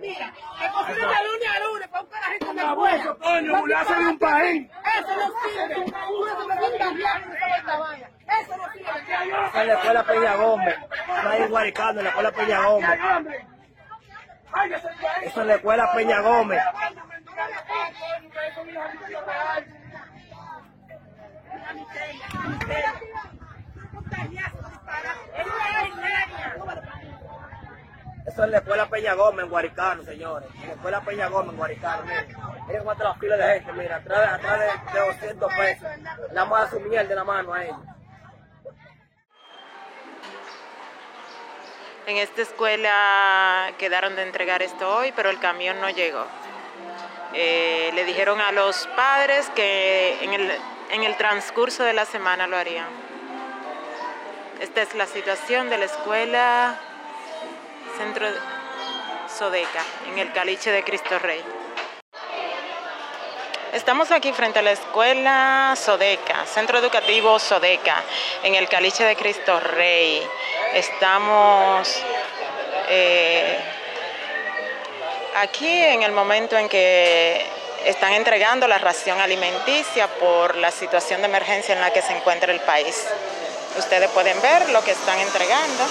Mira, 0.00 0.32
que 0.58 0.68
cocina 0.70 1.08
de 1.08 1.24
lunes 1.28 1.48
a 1.54 1.60
lunes 1.60 1.88
para 1.88 2.02
un 2.02 2.10
carajito 2.10 2.50
Un 2.50 2.58
abuso, 2.58 3.18
coño, 3.18 3.58
burlarse 3.58 3.94
de 3.94 4.06
un 4.06 4.18
país. 4.18 4.70
Eso 4.98 5.16
no 5.16 5.26
sirve. 5.50 5.76
Uno 5.76 6.40
se 6.40 6.48
me 6.48 6.60
va 6.60 6.66
a 6.66 6.78
cambiar 6.78 7.22
esta 7.58 7.78
vaina. 7.78 8.10
Eso 8.40 8.56
no 8.56 8.72
sirve. 8.72 9.60
En 9.60 9.66
la 9.66 9.74
escuela 9.74 10.04
Peña 10.04 10.36
Gómez, 10.36 10.76
no 11.22 11.30
hay 11.30 11.48
guaricando 11.48 12.00
en 12.00 12.04
la 12.04 12.10
escuela 12.10 12.32
Peña 12.32 12.66
Gómez. 12.66 13.00
Eso 15.22 15.40
es 15.40 15.46
la 15.46 15.54
escuela 15.54 15.92
Peña 15.92 16.20
Gómez. 16.20 16.62
Eso 28.30 28.44
es 28.44 28.50
la 28.50 28.58
escuela 28.58 28.86
Peña 28.88 29.14
Gómez 29.14 29.44
en 29.44 29.50
Guaricano, 29.50 30.02
señores. 30.04 30.48
La 30.64 30.72
escuela 30.72 31.00
Peña 31.00 31.28
Gómez 31.28 31.50
en 31.50 31.56
Guaricano, 31.56 32.02
miren. 32.04 32.26
Miren 32.66 32.78
cómo 32.80 32.92
está 32.92 33.04
la 33.04 33.14
fila 33.14 33.36
de 33.36 33.54
gente, 33.54 33.72
mira, 33.72 33.96
atrás, 33.96 34.20
de- 34.20 34.48
atrás 34.48 34.60
de, 34.92 35.00
de 35.00 35.06
200 35.06 35.54
pesos. 35.54 35.88
La 36.32 36.44
más 36.44 36.70
su 36.70 36.80
mierda 36.80 37.10
en 37.10 37.16
la 37.16 37.24
mano 37.24 37.52
a 37.52 37.64
ellos. 37.64 37.76
En 42.06 42.16
esta 42.16 42.42
escuela 42.42 43.72
quedaron 43.78 44.16
de 44.16 44.22
entregar 44.22 44.62
esto 44.62 44.96
hoy, 44.96 45.12
pero 45.14 45.30
el 45.30 45.38
camión 45.40 45.80
no 45.80 45.90
llegó. 45.90 46.24
Eh, 47.34 47.90
le 47.94 48.04
dijeron 48.04 48.40
a 48.40 48.52
los 48.52 48.86
padres 48.96 49.48
que 49.54 50.18
en 50.22 50.32
el, 50.32 50.50
en 50.90 51.02
el 51.04 51.16
transcurso 51.16 51.84
de 51.84 51.92
la 51.92 52.04
semana 52.04 52.46
lo 52.46 52.56
harían. 52.56 52.86
Esta 54.60 54.82
es 54.82 54.94
la 54.94 55.06
situación 55.06 55.70
de 55.70 55.78
la 55.78 55.84
escuela 55.84 56.78
Centro 58.00 58.26
Sodeca, 59.28 59.84
en 60.08 60.18
el 60.18 60.32
Caliche 60.32 60.72
de 60.72 60.82
Cristo 60.82 61.18
Rey. 61.18 61.44
Estamos 63.74 64.10
aquí 64.10 64.32
frente 64.32 64.60
a 64.60 64.62
la 64.62 64.70
escuela 64.70 65.74
Sodeca, 65.76 66.46
Centro 66.46 66.78
Educativo 66.78 67.38
Sodeca, 67.38 68.02
en 68.42 68.54
el 68.54 68.70
Caliche 68.70 69.04
de 69.04 69.16
Cristo 69.16 69.60
Rey. 69.60 70.26
Estamos 70.72 71.94
eh, 72.88 73.58
aquí 75.36 75.68
en 75.70 76.02
el 76.02 76.12
momento 76.12 76.56
en 76.56 76.70
que 76.70 77.44
están 77.84 78.14
entregando 78.14 78.66
la 78.66 78.78
ración 78.78 79.20
alimenticia 79.20 80.08
por 80.08 80.56
la 80.56 80.70
situación 80.70 81.20
de 81.20 81.26
emergencia 81.26 81.74
en 81.74 81.82
la 81.82 81.92
que 81.92 82.00
se 82.00 82.16
encuentra 82.16 82.50
el 82.50 82.60
país. 82.60 83.06
Ustedes 83.76 84.08
pueden 84.12 84.40
ver 84.40 84.70
lo 84.70 84.82
que 84.82 84.92
están 84.92 85.18
entregando. 85.18 85.84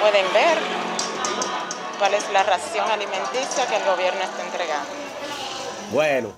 Pueden 0.00 0.32
ver 0.32 0.58
cuál 1.98 2.14
es 2.14 2.24
la 2.32 2.42
ración 2.42 2.90
alimenticia 2.90 3.66
que 3.68 3.76
el 3.76 3.84
gobierno 3.84 4.20
está 4.22 4.44
entregando. 4.46 4.88
Bueno, 5.92 6.36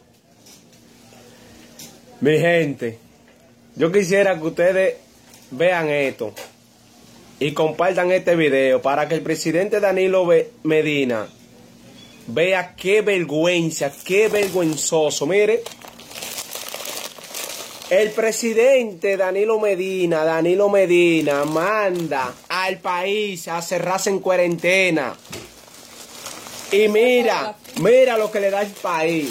mi 2.21 2.39
gente, 2.39 2.99
yo 3.77 3.93
quisiera 3.93 4.37
que 4.37 4.47
ustedes 4.47 4.97
vean 5.53 5.89
esto 5.89 6.35
y 7.39 7.53
compartan 7.53 8.11
este 8.11 8.35
video 8.35 8.83
para 8.83 9.09
que 9.09 9.15
el 9.15 9.23
presidente 9.23 9.79
Danilo 9.79 10.29
Medina 10.65 11.29
vea 12.27 12.75
qué 12.75 13.03
vergüenza, 13.03 13.93
qué 14.05 14.29
vergüenzoso. 14.29 15.27
Mire, 15.27 15.63
el 17.93 18.11
presidente 18.13 19.19
Danilo 19.19 19.61
Medina, 19.61 20.25
Danilo 20.25 20.71
Medina, 20.71 21.45
manda 21.45 22.33
al 22.49 22.79
país 22.79 23.49
a 23.49 23.61
cerrarse 23.61 24.09
en 24.09 24.21
cuarentena. 24.21 25.15
Y 26.71 26.89
mira, 26.89 27.55
mira 27.83 28.17
lo 28.17 28.31
que 28.31 28.41
le 28.41 28.51
da 28.51 28.63
el 28.63 28.71
país. 28.71 29.31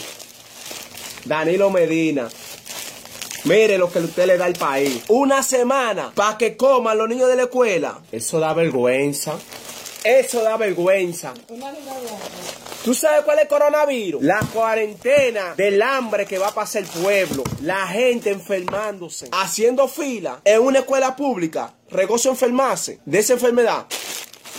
Danilo 1.26 1.72
Medina. 1.72 2.30
Mire 3.46 3.80
lo 3.80 3.92
que 3.92 3.98
usted 3.98 4.28
le 4.28 4.38
da 4.38 4.46
al 4.46 4.54
país. 4.54 5.06
Una 5.08 5.42
semana 5.42 6.12
para 6.14 6.38
que 6.38 6.56
coman 6.56 7.00
los 7.00 7.10
niños 7.10 7.30
de 7.30 7.38
la 7.38 7.44
escuela. 7.44 8.00
Eso 8.12 8.40
da 8.40 8.54
vergüenza. 8.54 9.40
Eso 10.04 10.42
da 10.42 10.58
vergüenza. 10.58 11.34
¿Tú 12.84 12.96
sabes 12.96 13.22
cuál 13.24 13.38
es 13.38 13.44
el 13.44 13.48
coronavirus? 13.48 14.24
La 14.24 14.40
cuarentena 14.52 15.54
del 15.56 15.80
hambre 15.82 16.26
que 16.26 16.40
va 16.40 16.48
a 16.48 16.54
pasar 16.54 16.82
el 16.82 16.88
pueblo. 16.88 17.44
La 17.62 17.88
gente 17.88 18.32
enfermándose. 18.32 19.30
Haciendo 19.32 19.88
fila 19.88 20.42
en 20.44 20.62
una 20.62 20.80
escuela 20.80 21.16
pública. 21.16 21.76
Regozo 21.92 22.30
enfermarse 22.30 23.00
de 23.06 23.20
esa 23.20 23.34
enfermedad. 23.34 23.86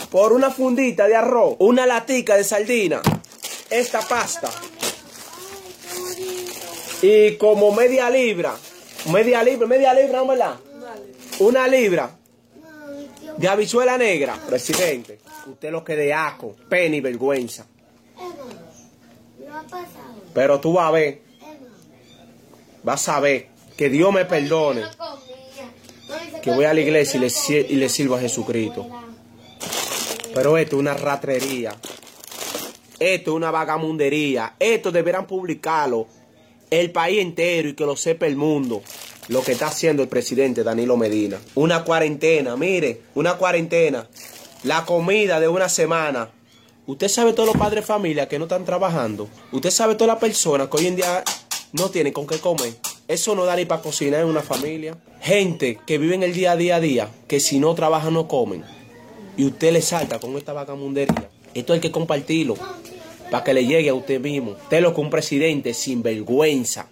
Por 0.09 0.31
una 0.31 0.49
fundita 0.49 1.07
de 1.07 1.15
arroz. 1.15 1.57
Una 1.59 1.85
latica 1.85 2.37
de 2.37 2.45
sardina. 2.45 3.01
Esta 3.69 4.01
pasta. 4.01 4.49
Y 7.01 7.35
como 7.35 7.73
media 7.73 8.09
libra. 8.09 8.55
Media 9.11 9.43
libra, 9.43 9.67
media 9.67 9.93
libra, 9.93 10.19
¿no 10.19 10.27
verdad? 10.27 10.55
Una 11.39 11.67
libra 11.67 12.15
de 13.37 13.47
habichuela 13.47 13.97
negra. 13.97 14.37
Presidente, 14.47 15.19
usted 15.47 15.71
lo 15.71 15.83
que 15.83 15.95
de 15.95 16.13
aco, 16.13 16.55
pena 16.69 16.95
y 16.95 17.01
vergüenza. 17.01 17.65
Pero 20.33 20.59
tú 20.59 20.73
vas 20.73 20.87
a 20.87 20.91
ver, 20.91 21.21
vas 22.83 23.07
a 23.09 23.19
ver, 23.19 23.49
que 23.77 23.89
Dios 23.89 24.11
me 24.11 24.25
perdone, 24.25 24.83
que 26.41 26.51
voy 26.51 26.65
a 26.65 26.73
la 26.73 26.81
iglesia 26.81 27.17
y 27.17 27.21
le, 27.21 27.61
y 27.69 27.75
le 27.75 27.89
sirvo 27.89 28.15
a 28.15 28.19
Jesucristo. 28.19 28.87
Pero 30.33 30.57
esto 30.57 30.75
es 30.75 30.79
una 30.79 30.95
ratrería, 30.95 31.75
esto 32.99 33.31
es 33.31 33.35
una 33.35 33.51
vagamundería, 33.51 34.55
esto 34.59 34.91
deberán 34.91 35.27
publicarlo 35.27 36.07
el 36.71 36.91
país 36.91 37.19
entero 37.19 37.69
y 37.69 37.73
que 37.73 37.85
lo 37.85 37.95
sepa 37.95 38.25
el 38.25 38.35
mundo. 38.35 38.81
Lo 39.27 39.41
que 39.41 39.53
está 39.53 39.67
haciendo 39.67 40.03
el 40.03 40.09
presidente 40.09 40.63
Danilo 40.63 40.97
Medina. 40.97 41.39
Una 41.55 41.83
cuarentena, 41.83 42.55
mire, 42.55 43.01
una 43.15 43.35
cuarentena. 43.35 44.07
La 44.63 44.85
comida 44.85 45.39
de 45.39 45.47
una 45.47 45.69
semana 45.69 46.29
Usted 46.85 47.07
sabe 47.07 47.31
todos 47.31 47.47
los 47.47 47.55
padres 47.55 47.83
de 47.83 47.87
familia 47.87 48.27
que 48.27 48.37
no 48.37 48.43
están 48.43 48.65
trabajando. 48.65 49.29
Usted 49.53 49.71
sabe 49.71 49.95
todas 49.95 50.15
las 50.15 50.19
personas 50.19 50.67
que 50.67 50.77
hoy 50.77 50.87
en 50.87 50.97
día 50.97 51.23
no 51.71 51.89
tienen 51.89 52.11
con 52.11 52.27
qué 52.27 52.39
comer. 52.39 52.73
Eso 53.07 53.35
no 53.35 53.45
da 53.45 53.55
ni 53.55 53.63
para 53.63 53.81
cocinar 53.81 54.19
en 54.19 54.27
una 54.27 54.41
familia. 54.41 54.97
Gente 55.21 55.79
que 55.87 55.97
vive 55.97 56.15
en 56.15 56.23
el 56.23 56.33
día 56.33 56.51
a 56.51 56.57
día 56.57 56.75
a 56.75 56.79
día, 56.81 57.09
que 57.29 57.39
si 57.39 57.57
no 57.57 57.73
trabajan 57.73 58.13
no 58.13 58.27
comen. 58.27 58.65
Y 59.37 59.45
usted 59.45 59.71
le 59.71 59.81
salta 59.81 60.19
con 60.19 60.35
esta 60.35 60.51
vagamundería. 60.51 61.29
Esto 61.53 61.71
hay 61.71 61.79
que 61.79 61.89
compartirlo 61.89 62.55
para 63.31 63.45
que 63.45 63.53
le 63.53 63.65
llegue 63.65 63.87
a 63.87 63.93
usted 63.93 64.19
mismo. 64.19 64.51
Usted 64.51 64.81
lo 64.81 64.93
que 64.93 64.99
un 64.99 65.09
presidente 65.09 65.73
sin 65.73 66.03
vergüenza. 66.03 66.89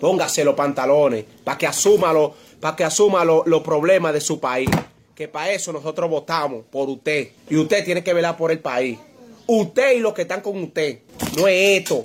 Póngase 0.00 0.44
los 0.44 0.54
pantalones 0.54 1.24
para 1.44 1.58
que 1.58 1.66
asuma 1.66 2.12
los 2.12 2.32
que 2.76 2.84
asuma 2.84 3.24
los 3.24 3.62
problemas 3.62 4.12
de 4.12 4.20
su 4.20 4.38
país. 4.40 4.70
Que 5.14 5.28
para 5.28 5.50
eso 5.52 5.72
nosotros 5.72 6.08
votamos 6.08 6.64
por 6.70 6.88
usted. 6.88 7.28
Y 7.50 7.56
usted 7.56 7.84
tiene 7.84 8.04
que 8.04 8.12
velar 8.12 8.36
por 8.36 8.52
el 8.52 8.60
país. 8.60 8.98
Usted 9.46 9.96
y 9.96 10.00
los 10.00 10.12
que 10.12 10.22
están 10.22 10.40
con 10.40 10.62
usted. 10.62 11.00
No 11.36 11.48
es 11.48 11.80
esto. 11.80 12.02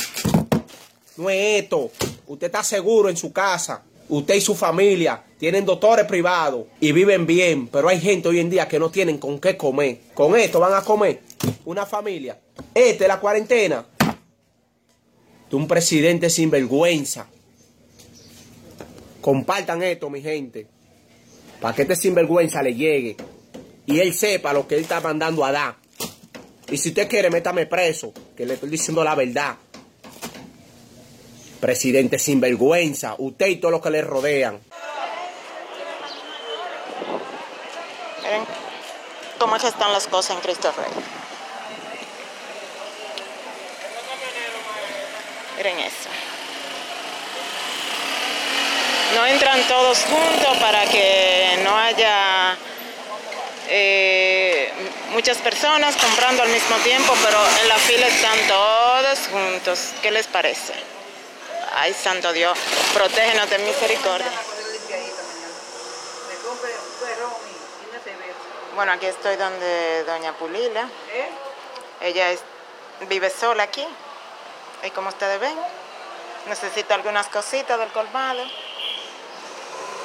No 1.17 1.29
es 1.29 1.63
esto. 1.63 1.91
Usted 2.27 2.47
está 2.47 2.63
seguro 2.63 3.09
en 3.09 3.17
su 3.17 3.31
casa. 3.31 3.83
Usted 4.09 4.35
y 4.35 4.41
su 4.41 4.55
familia 4.55 5.23
tienen 5.37 5.65
doctores 5.65 6.05
privados 6.05 6.65
y 6.79 6.91
viven 6.91 7.25
bien, 7.25 7.67
pero 7.67 7.87
hay 7.87 7.99
gente 7.99 8.27
hoy 8.27 8.39
en 8.39 8.49
día 8.49 8.67
que 8.67 8.79
no 8.79 8.89
tienen 8.89 9.17
con 9.17 9.39
qué 9.39 9.57
comer. 9.57 9.99
Con 10.13 10.35
esto 10.35 10.59
van 10.59 10.73
a 10.73 10.83
comer 10.83 11.21
una 11.65 11.85
familia. 11.85 12.39
Esta 12.73 13.03
es 13.03 13.07
la 13.07 13.19
cuarentena 13.19 13.85
de 15.49 15.55
un 15.55 15.67
presidente 15.67 16.29
sin 16.29 16.49
vergüenza. 16.49 17.27
Compartan 19.23 19.81
esto, 19.81 20.09
mi 20.09 20.21
gente, 20.21 20.67
para 21.61 21.73
que 21.73 21.83
este 21.83 21.95
sinvergüenza 21.95 22.61
le 22.61 22.75
llegue 22.75 23.15
y 23.85 24.01
él 24.01 24.13
sepa 24.13 24.51
lo 24.51 24.67
que 24.67 24.75
él 24.75 24.81
está 24.81 24.99
mandando 24.99 25.45
a 25.45 25.51
dar. 25.53 25.77
Y 26.69 26.75
si 26.75 26.89
usted 26.89 27.07
quiere, 27.07 27.29
métame 27.29 27.65
preso, 27.65 28.11
que 28.35 28.45
le 28.45 28.55
estoy 28.55 28.69
diciendo 28.69 29.01
la 29.01 29.15
verdad. 29.15 29.55
Presidente 31.61 32.19
sinvergüenza, 32.19 33.15
usted 33.17 33.47
y 33.47 33.55
todos 33.55 33.71
los 33.71 33.81
que 33.81 33.91
le 33.91 34.01
rodean. 34.01 34.59
Miren 38.23 38.43
cómo 39.39 39.55
están 39.55 39.93
las 39.93 40.05
cosas 40.07 40.35
en 40.35 40.41
Christopher. 40.41 40.87
Miren 45.55 45.79
eso. 45.79 46.32
No 49.15 49.25
entran 49.27 49.61
todos 49.67 49.99
juntos 49.99 50.57
para 50.59 50.85
que 50.85 51.59
no 51.63 51.77
haya 51.77 52.57
eh, 53.69 54.71
muchas 55.11 55.37
personas 55.37 55.95
comprando 55.95 56.41
al 56.43 56.49
mismo 56.49 56.75
tiempo, 56.77 57.13
pero 57.23 57.37
en 57.61 57.69
la 57.69 57.77
fila 57.77 58.07
están 58.07 58.37
todos 58.47 59.19
juntos. 59.31 59.93
¿Qué 60.01 60.11
les 60.11 60.27
parece? 60.27 60.73
Ay, 61.75 61.93
santo 61.93 62.33
Dios, 62.33 62.57
protégenos 62.93 63.49
de 63.49 63.59
misericordia. 63.59 64.31
Bueno, 68.75 68.91
aquí 68.93 69.05
estoy 69.05 69.35
donde 69.35 70.03
doña 70.05 70.33
Pulila. 70.33 70.89
Ella 72.01 72.29
vive 73.07 73.29
sola 73.29 73.63
aquí. 73.63 73.85
Y 74.83 74.89
como 74.89 75.09
ustedes 75.09 75.39
ven, 75.39 75.57
necesita 76.47 76.95
algunas 76.95 77.27
cositas 77.27 77.77
del 77.79 77.89
colmado. 77.89 78.43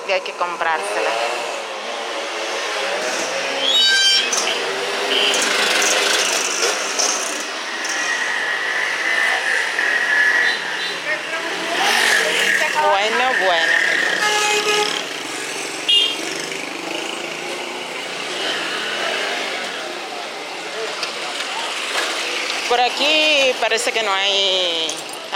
Y 0.09 0.13
hay 0.13 0.23
que 0.23 0.33
comprárselas. 0.33 1.13
Bueno, 12.91 13.33
bueno. 13.45 13.73
Por 22.71 22.81
aquí 22.81 23.55
parece 23.61 23.93
que 23.93 24.03
no 24.03 24.15
hay 24.15 24.89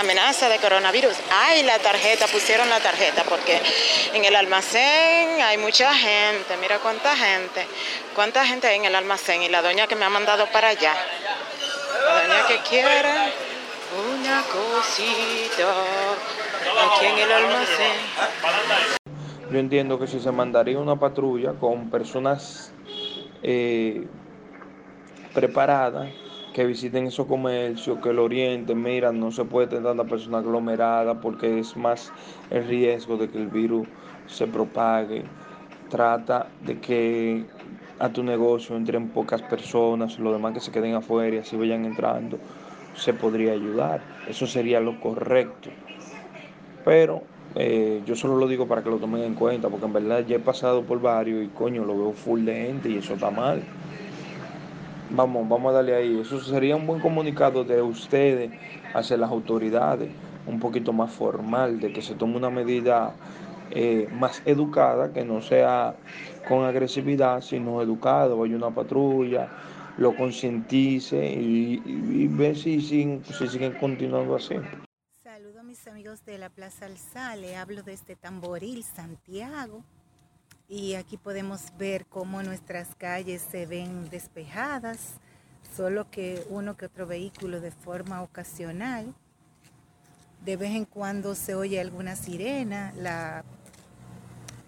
amenaza 0.03 0.49
de 0.49 0.59
coronavirus. 0.59 1.17
Ay, 1.31 1.63
la 1.63 1.79
tarjeta, 1.79 2.27
pusieron 2.27 2.69
la 2.69 2.81
tarjeta 2.81 3.25
porque 3.25 3.61
en 4.13 4.25
el 4.25 4.37
almacén 4.37 5.41
hay 5.41 5.57
mucha 5.59 5.95
gente. 5.95 6.57
Mira 6.61 6.79
cuánta 6.79 7.17
gente. 7.17 7.67
Cuánta 8.15 8.45
gente 8.45 8.67
hay 8.67 8.77
en 8.77 8.85
el 8.85 8.95
almacén. 8.95 9.43
Y 9.43 9.49
la 9.49 9.63
doña 9.63 9.87
que 9.87 9.97
me 9.97 10.05
ha 10.05 10.11
mandado 10.11 10.47
para 10.53 10.69
allá. 10.69 10.95
La 12.07 12.23
doña 12.23 12.47
que 12.47 12.59
quiere 12.69 13.01
una 13.93 14.43
cosita 14.43 15.73
aquí 16.85 17.07
en 17.07 17.19
el 17.19 17.33
almacén. 17.33 17.97
Yo 19.51 19.59
entiendo 19.59 19.99
que 19.99 20.07
si 20.07 20.19
se 20.21 20.33
mandaría 20.33 20.79
una 20.79 20.97
patrulla 20.97 21.53
con 21.53 21.91
personas 21.91 22.73
eh, 23.43 24.07
preparadas 25.35 26.09
que 26.53 26.67
visiten 26.67 27.07
esos 27.07 27.27
comercios, 27.27 27.99
que 28.01 28.13
lo 28.13 28.25
orienten, 28.25 28.83
mira, 28.83 29.13
no 29.13 29.31
se 29.31 29.45
puede 29.45 29.69
tener 29.69 29.85
tanta 29.85 30.05
persona 30.05 30.39
aglomerada 30.39 31.15
porque 31.15 31.59
es 31.59 31.77
más 31.77 32.13
el 32.51 32.67
riesgo 32.67 33.17
de 33.17 33.29
que 33.29 33.39
el 33.39 33.49
virus 33.49 33.87
se 34.27 34.47
propague. 34.47 35.25
Trata 35.89 36.47
de 36.65 36.79
que 36.79 37.45
a 37.99 38.09
tu 38.09 38.23
negocio 38.23 38.77
entren 38.77 39.09
pocas 39.09 39.43
personas, 39.43 40.19
los 40.19 40.33
demás 40.33 40.53
que 40.53 40.61
se 40.61 40.73
queden 40.73 40.95
afuera 40.95 41.37
y 41.37 41.39
así 41.39 41.57
vayan 41.57 41.85
entrando, 41.85 42.39
se 42.95 43.13
podría 43.15 43.53
ayudar. 43.53 44.01
Eso 44.29 44.47
sería 44.47 44.81
lo 44.81 45.01
correcto. 45.01 45.71
Pero 46.85 47.23
eh, 47.55 48.03
yo 48.05 48.17
solo 48.17 48.37
lo 48.37 48.49
digo 48.49 48.67
para 48.67 48.83
que 48.83 48.91
lo 48.91 48.99
tomen 48.99 49.23
en 49.23 49.35
cuenta, 49.35 49.69
porque 49.69 49.87
en 49.87 49.93
verdad 49.93 50.25
ya 50.27 50.37
he 50.37 50.41
pasado 50.41 50.83
por 50.83 51.01
varios 51.01 51.45
y 51.45 51.49
coño, 51.49 51.85
lo 51.85 51.97
veo 51.97 52.13
full 52.13 52.45
de 52.45 52.55
gente 52.55 52.91
y 52.91 52.97
eso 52.97 53.15
está 53.15 53.31
mal. 53.31 53.61
Vamos, 55.15 55.47
vamos 55.47 55.71
a 55.71 55.75
darle 55.75 55.95
ahí. 55.95 56.21
Eso 56.21 56.41
sería 56.41 56.75
un 56.75 56.87
buen 56.87 57.01
comunicado 57.01 57.65
de 57.65 57.83
ustedes 57.83 58.51
hacia 58.95 59.19
las 59.19 59.31
autoridades, 59.31 60.11
un 60.47 60.59
poquito 60.59 60.95
más 60.95 61.13
formal, 61.13 61.81
de 61.81 61.93
que 61.93 62.01
se 62.01 62.15
tome 62.15 62.37
una 62.37 62.49
medida 62.49 63.15
eh, 63.71 64.09
más 64.11 64.41
educada, 64.47 65.13
que 65.13 65.23
no 65.23 65.43
sea 65.43 65.95
con 66.49 66.65
agresividad, 66.65 67.43
sino 67.43 67.83
educado. 67.83 68.39
Vaya 68.39 68.57
una 68.57 68.71
patrulla, 68.71 69.51
lo 69.99 70.17
concientice 70.17 71.31
y, 71.31 72.27
ve 72.29 72.55
si 72.55 72.81
siguen 72.81 73.21
continuando 73.79 74.37
así. 74.37 74.55
Saludo 75.23 75.61
a 75.61 75.63
mis 75.63 75.87
amigos 75.89 76.25
de 76.25 76.39
la 76.39 76.49
Plaza 76.49 76.87
Alzale, 76.87 77.57
hablo 77.57 77.83
desde 77.83 78.17
Tamboril, 78.17 78.83
Santiago. 78.83 79.83
Y 80.73 80.95
aquí 80.95 81.19
podemos 81.19 81.65
ver 81.77 82.07
cómo 82.07 82.43
nuestras 82.43 82.95
calles 82.95 83.43
se 83.51 83.67
ven 83.67 84.09
despejadas, 84.09 85.01
solo 85.77 86.11
que 86.11 86.47
uno 86.49 86.79
que 86.79 86.87
otro 86.87 87.07
vehículo 87.07 87.61
de 87.61 87.71
forma 87.71 88.23
ocasional. 88.23 89.15
De 90.43 90.57
vez 90.57 90.71
en 90.71 90.87
cuando 90.87 91.35
se 91.35 91.55
oye 91.55 91.79
alguna 91.79 92.17
sirena, 92.17 92.95
la 92.97 93.45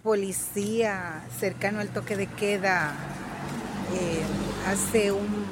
policía 0.02 1.24
cercano 1.38 1.80
al 1.80 1.88
toque 1.88 2.18
de 2.18 2.26
queda 2.26 2.92
eh, 3.94 4.22
hace 4.66 5.10
un, 5.10 5.46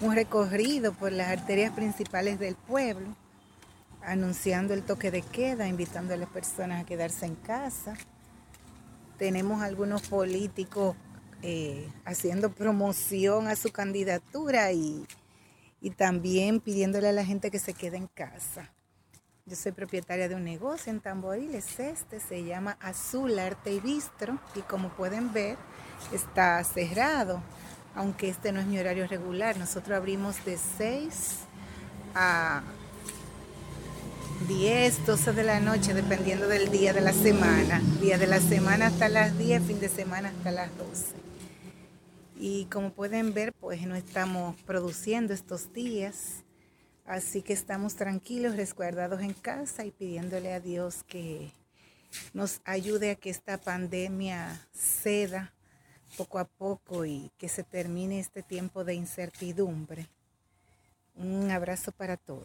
un 0.00 0.14
recorrido 0.14 0.94
por 0.94 1.12
las 1.12 1.28
arterias 1.28 1.72
principales 1.72 2.38
del 2.38 2.54
pueblo 2.54 3.14
anunciando 4.02 4.72
el 4.72 4.82
toque 4.82 5.10
de 5.10 5.20
queda, 5.20 5.68
invitando 5.68 6.14
a 6.14 6.16
las 6.16 6.30
personas 6.30 6.82
a 6.82 6.86
quedarse 6.86 7.26
en 7.26 7.34
casa. 7.34 7.98
Tenemos 9.18 9.62
algunos 9.62 10.02
políticos 10.08 10.96
eh, 11.42 11.88
haciendo 12.04 12.50
promoción 12.50 13.48
a 13.48 13.56
su 13.56 13.70
candidatura 13.70 14.72
y, 14.72 15.06
y 15.80 15.90
también 15.90 16.60
pidiéndole 16.60 17.08
a 17.08 17.12
la 17.12 17.24
gente 17.24 17.50
que 17.50 17.58
se 17.58 17.74
quede 17.74 17.96
en 17.96 18.06
casa. 18.06 18.72
Yo 19.46 19.56
soy 19.56 19.72
propietaria 19.72 20.26
de 20.26 20.34
un 20.34 20.44
negocio 20.44 20.90
en 20.90 21.00
Tamboril, 21.00 21.54
es 21.54 21.78
este, 21.78 22.18
se 22.18 22.44
llama 22.44 22.78
Azul 22.80 23.38
Arte 23.38 23.74
y 23.74 23.80
Bistro 23.80 24.38
y 24.54 24.60
como 24.60 24.88
pueden 24.88 25.34
ver 25.34 25.58
está 26.12 26.64
cerrado, 26.64 27.42
aunque 27.94 28.30
este 28.30 28.52
no 28.52 28.60
es 28.60 28.66
mi 28.66 28.78
horario 28.78 29.06
regular. 29.06 29.58
Nosotros 29.58 29.96
abrimos 29.96 30.42
de 30.46 30.56
6 30.56 31.40
a 32.14 32.62
10, 34.48 35.06
12 35.06 35.32
de 35.32 35.42
la 35.42 35.58
noche, 35.58 35.94
dependiendo 35.94 36.46
del 36.48 36.70
día 36.70 36.92
de 36.92 37.00
la 37.00 37.14
semana. 37.14 37.80
Día 38.00 38.18
de 38.18 38.26
la 38.26 38.40
semana 38.40 38.88
hasta 38.88 39.08
las 39.08 39.38
10, 39.38 39.62
fin 39.62 39.80
de 39.80 39.88
semana 39.88 40.28
hasta 40.28 40.50
las 40.50 40.76
12. 40.76 41.14
Y 42.36 42.66
como 42.66 42.90
pueden 42.90 43.32
ver, 43.32 43.54
pues 43.54 43.86
no 43.86 43.94
estamos 43.94 44.54
produciendo 44.62 45.32
estos 45.32 45.72
días. 45.72 46.44
Así 47.06 47.40
que 47.40 47.54
estamos 47.54 47.96
tranquilos, 47.96 48.56
resguardados 48.56 49.22
en 49.22 49.32
casa 49.32 49.86
y 49.86 49.90
pidiéndole 49.90 50.52
a 50.52 50.60
Dios 50.60 51.04
que 51.04 51.50
nos 52.34 52.60
ayude 52.64 53.12
a 53.12 53.14
que 53.14 53.30
esta 53.30 53.56
pandemia 53.56 54.60
ceda 54.74 55.54
poco 56.18 56.38
a 56.38 56.44
poco 56.44 57.06
y 57.06 57.30
que 57.38 57.48
se 57.48 57.62
termine 57.62 58.20
este 58.20 58.42
tiempo 58.42 58.84
de 58.84 58.94
incertidumbre. 58.94 60.06
Un 61.14 61.50
abrazo 61.50 61.92
para 61.92 62.18
todos. 62.18 62.42